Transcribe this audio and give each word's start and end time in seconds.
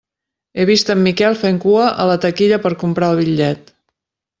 He 0.57 0.65
vist 0.69 0.89
en 0.93 1.03
Miquel 1.09 1.37
fent 1.43 1.61
cua 1.67 1.85
a 1.91 2.09
la 2.13 2.19
taquilla 2.27 2.63
per 2.67 2.77
comprar 2.87 3.15
el 3.15 3.25
bitllet. 3.25 3.77